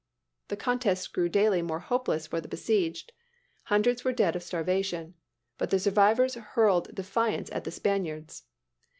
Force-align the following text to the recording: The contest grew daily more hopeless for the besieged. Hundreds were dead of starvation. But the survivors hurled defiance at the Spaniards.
The 0.47 0.57
contest 0.57 1.13
grew 1.13 1.29
daily 1.29 1.61
more 1.61 1.77
hopeless 1.81 2.25
for 2.25 2.41
the 2.41 2.47
besieged. 2.47 3.11
Hundreds 3.65 4.03
were 4.03 4.11
dead 4.11 4.35
of 4.35 4.41
starvation. 4.41 5.13
But 5.59 5.69
the 5.69 5.77
survivors 5.77 6.33
hurled 6.33 6.95
defiance 6.95 7.51
at 7.51 7.65
the 7.65 7.71
Spaniards. 7.71 8.45